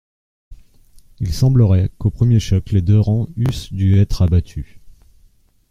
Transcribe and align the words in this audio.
Il 1.19 1.31
semblerait 1.31 1.91
qu'au 1.99 2.09
premier 2.09 2.39
choc 2.39 2.71
les 2.71 2.81
deux 2.81 2.99
rangs 2.99 3.27
eussent 3.37 3.71
dû 3.71 3.99
être 3.99 4.23
abattus. 4.23 4.79